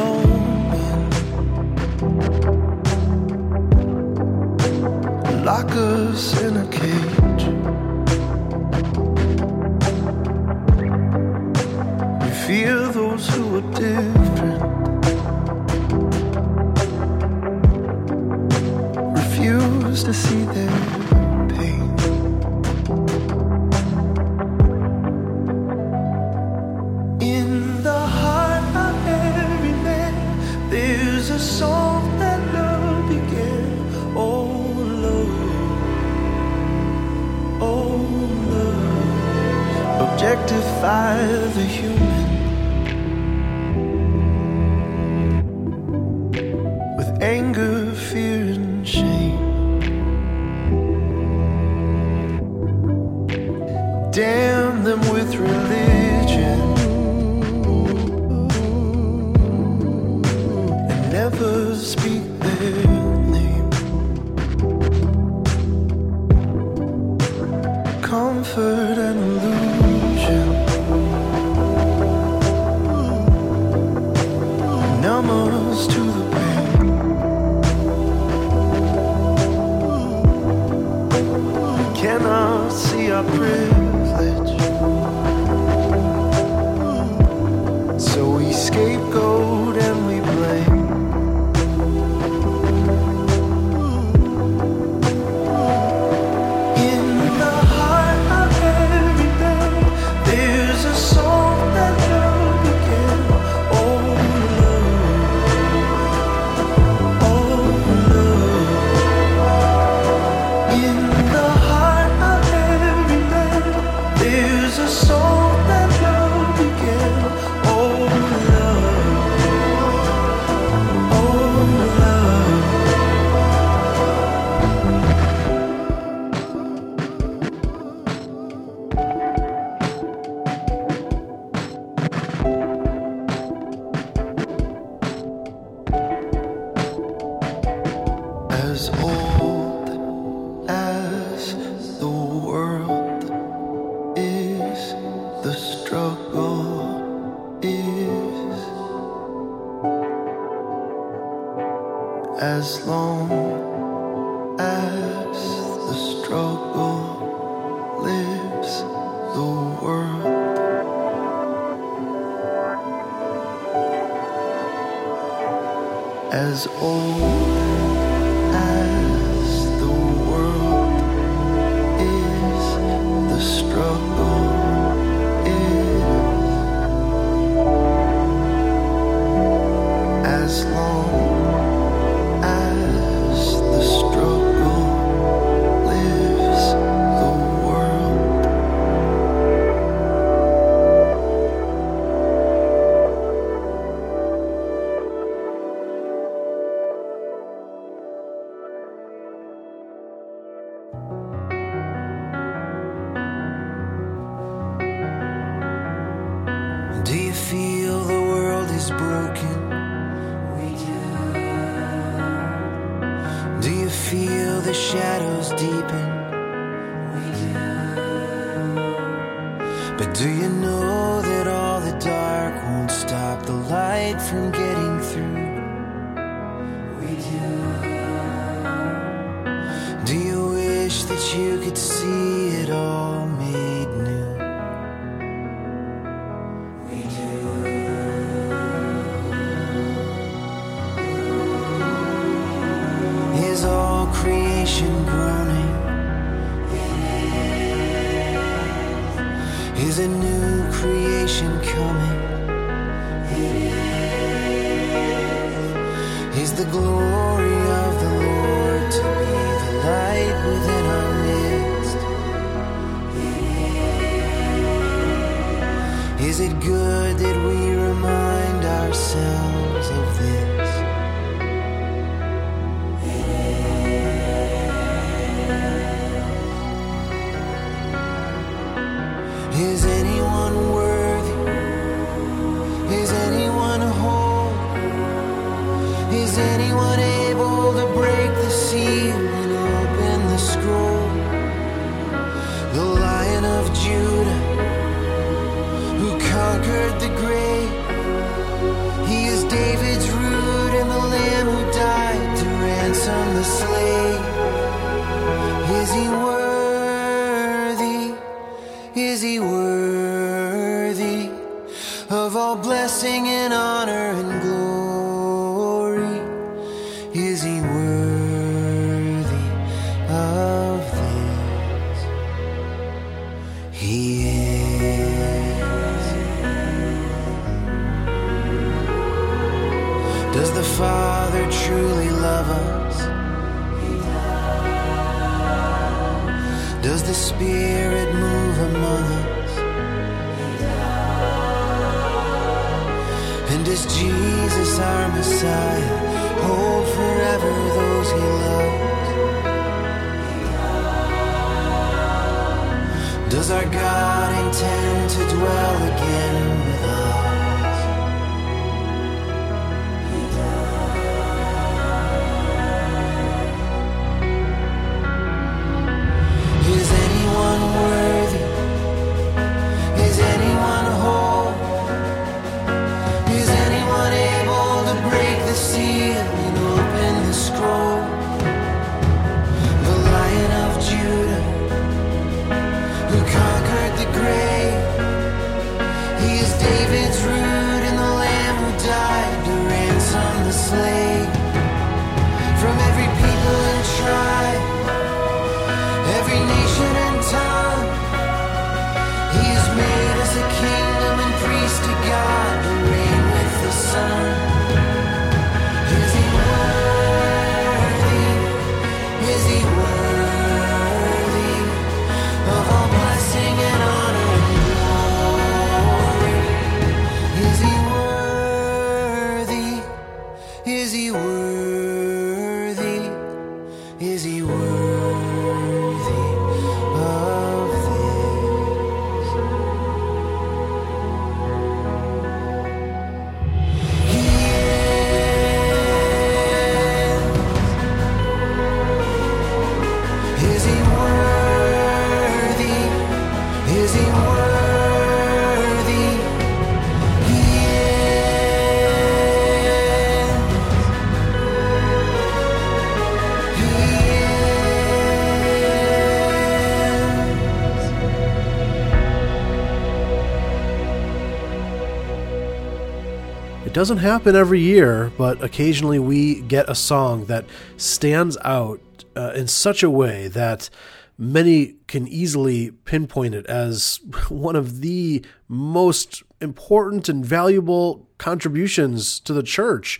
[463.73, 467.47] It doesn't happen every year, but occasionally we get a song that
[467.79, 468.83] stands out
[469.17, 470.69] uh, in such a way that
[471.17, 479.33] many can easily pinpoint it as one of the most important and valuable contributions to
[479.33, 479.99] the church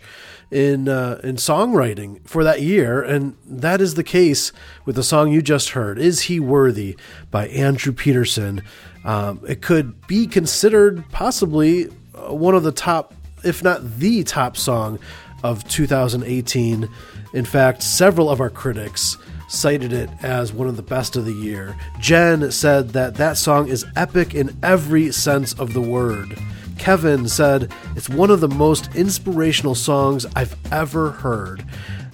[0.51, 4.51] in uh, in songwriting for that year, and that is the case
[4.85, 5.97] with the song you just heard.
[5.97, 6.95] Is he worthy
[7.31, 8.61] by Andrew Peterson?
[9.03, 14.57] Um, it could be considered possibly uh, one of the top, if not the top
[14.57, 14.99] song
[15.43, 16.89] of 2018.
[17.33, 19.17] In fact, several of our critics
[19.47, 21.75] cited it as one of the best of the year.
[21.99, 26.37] Jen said that that song is epic in every sense of the word.
[26.77, 31.63] Kevin said it's one of the most inspirational songs I've ever heard.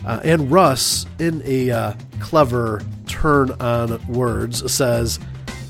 [0.06, 5.20] Uh, and Russ, in a uh, clever turn on words, says,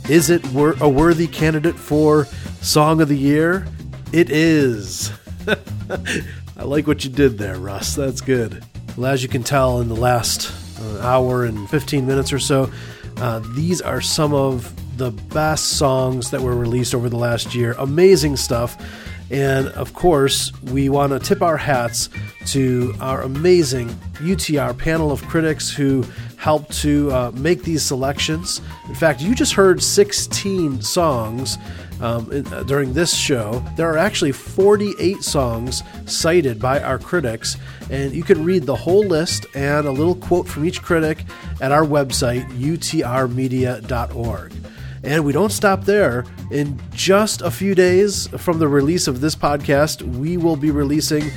[0.08, 2.26] Is it wor- a worthy candidate for
[2.62, 3.66] Song of the Year?
[4.12, 5.12] It is.
[6.58, 7.96] I like what you did there, Russ.
[7.96, 8.64] That's good.
[8.98, 12.72] Well, as you can tell in the last uh, hour and 15 minutes or so,
[13.18, 17.74] uh, these are some of the best songs that were released over the last year.
[17.80, 18.78] Amazing stuff.
[19.32, 22.10] And of course, we want to tip our hats
[22.48, 26.04] to our amazing UTR panel of critics who
[26.40, 28.62] helped to uh, make these selections.
[28.88, 31.58] In fact, you just heard 16 songs
[32.00, 33.62] um, in, uh, during this show.
[33.76, 37.58] There are actually 48 songs cited by our critics,
[37.92, 41.26] and you can read the whole list and a little quote from each critic
[41.60, 44.54] at our website, utrmedia.org.
[45.04, 46.24] And we don't stop there.
[46.52, 51.32] In just a few days from the release of this podcast, we will be releasing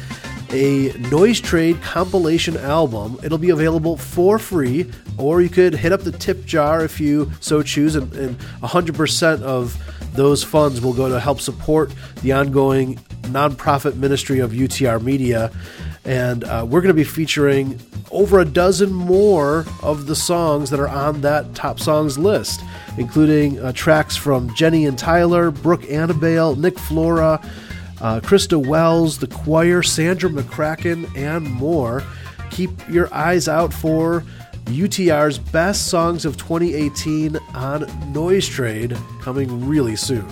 [0.53, 3.19] a Noise Trade compilation album.
[3.23, 7.31] It'll be available for free, or you could hit up the tip jar if you
[7.41, 9.77] so choose, and, and 100% of
[10.15, 11.93] those funds will go to help support
[12.23, 15.51] the ongoing nonprofit ministry of UTR Media.
[16.05, 17.79] And uh, we're going to be featuring
[18.11, 22.61] over a dozen more of the songs that are on that top songs list,
[22.99, 27.41] including uh, tracks from Jenny and Tyler, Brooke Annibale, Nick Flora,
[28.03, 32.03] uh, Christa Wells, The Choir, Sandra McCracken, and more.
[32.51, 34.23] keep your eyes out for
[34.66, 40.27] UTR's Best Songs of 2018 on Noise Trade coming really soon.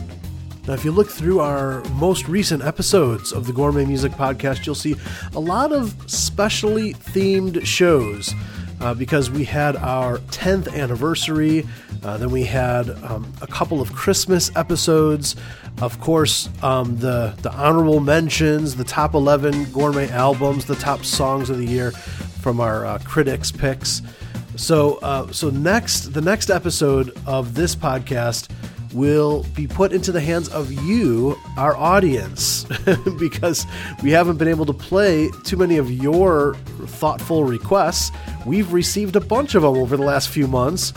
[0.66, 4.74] Now, if you look through our most recent episodes of the Gourmet Music Podcast, you'll
[4.74, 4.94] see
[5.34, 8.34] a lot of specially themed shows.
[8.80, 11.66] Uh, because we had our 10th anniversary,
[12.02, 15.36] uh, then we had um, a couple of Christmas episodes,
[15.80, 21.48] of course, um, the the honorable mentions, the top 11 gourmet albums, the top songs
[21.50, 24.02] of the year from our uh, critics picks.
[24.56, 28.50] So, uh, so next, the next episode of this podcast
[28.92, 32.64] will be put into the hands of you, our audience,
[33.18, 33.66] because
[34.02, 36.54] we haven't been able to play too many of your
[36.86, 38.10] thoughtful requests.
[38.44, 40.92] We've received a bunch of them over the last few months,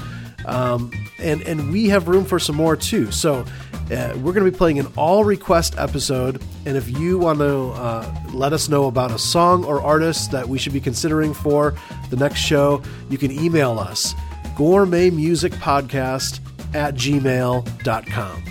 [0.46, 3.12] um, and and we have room for some more too.
[3.12, 3.46] So.
[3.92, 7.70] Uh, we're going to be playing an all request episode, and if you want to
[7.72, 11.76] uh, let us know about a song or artist that we should be considering for
[12.10, 14.14] the next show, you can email us
[14.56, 16.40] gourmetmusicpodcast
[16.74, 18.44] at gmail.com.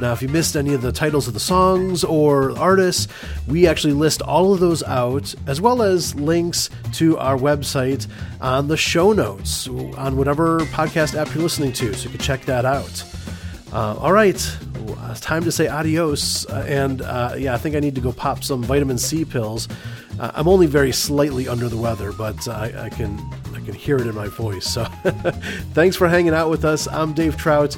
[0.00, 3.06] Now, if you missed any of the titles of the songs or artists,
[3.46, 8.08] we actually list all of those out, as well as links to our website
[8.40, 12.44] on the show notes on whatever podcast app you're listening to, so you can check
[12.44, 13.04] that out.
[13.74, 14.56] Uh, all right,
[15.10, 16.46] it's time to say adios.
[16.46, 19.66] Uh, and uh, yeah, I think I need to go pop some vitamin C pills.
[20.20, 23.18] Uh, I'm only very slightly under the weather, but I, I can
[23.52, 24.64] I can hear it in my voice.
[24.64, 24.84] So
[25.72, 26.86] thanks for hanging out with us.
[26.86, 27.76] I'm Dave Trout.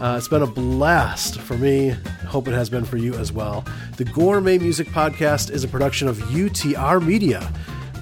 [0.00, 1.90] Uh, it's been a blast for me.
[2.26, 3.64] Hope it has been for you as well.
[3.96, 7.52] The Gourmet Music Podcast is a production of UTR Media,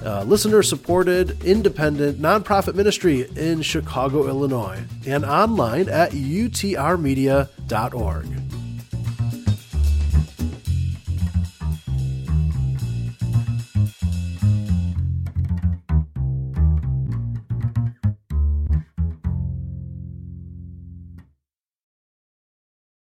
[0.07, 8.46] uh, listener supported, independent, nonprofit ministry in Chicago, Illinois, and online at utrmedia.org.